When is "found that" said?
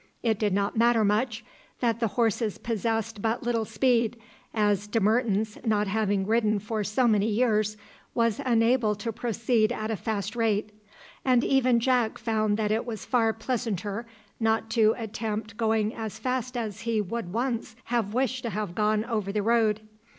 12.17-12.71